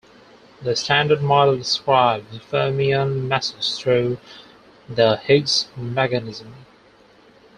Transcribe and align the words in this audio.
The 0.63 0.75
Standard 0.75 1.21
Model 1.21 1.57
describes 1.57 2.39
fermion 2.39 3.27
masses 3.27 3.77
through 3.77 4.17
the 4.89 5.17
Higgs 5.17 5.67
mechanism. 5.77 6.55